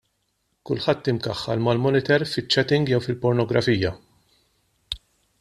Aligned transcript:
Kulħadd 0.69 1.09
imkaħħal 1.11 1.61
mal-monitor 1.65 2.25
fiċ-chatting 2.31 2.89
jew 2.95 3.01
fil-pornografija. 3.09 3.95